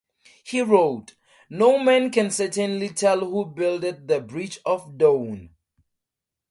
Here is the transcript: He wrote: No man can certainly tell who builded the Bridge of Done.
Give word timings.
He 0.43 0.61
wrote: 0.61 1.13
No 1.47 1.77
man 1.77 2.09
can 2.09 2.31
certainly 2.31 2.89
tell 2.89 3.19
who 3.19 3.45
builded 3.45 4.07
the 4.07 4.19
Bridge 4.19 4.57
of 4.65 4.97
Done. 4.97 5.51